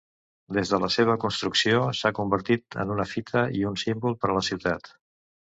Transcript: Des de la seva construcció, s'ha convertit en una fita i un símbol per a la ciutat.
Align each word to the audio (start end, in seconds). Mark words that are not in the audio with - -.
Des 0.57 0.71
de 0.75 0.79
la 0.83 0.87
seva 0.93 1.17
construcció, 1.23 1.83
s'ha 1.99 2.11
convertit 2.21 2.79
en 2.85 2.97
una 2.97 3.07
fita 3.15 3.47
i 3.61 3.65
un 3.73 3.79
símbol 3.85 4.21
per 4.25 4.33
a 4.33 4.39
la 4.39 4.47
ciutat. 4.53 4.95